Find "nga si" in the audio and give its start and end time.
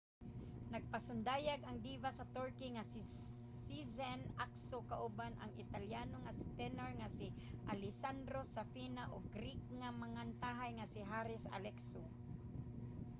2.73-2.99, 6.99-7.27, 10.75-11.01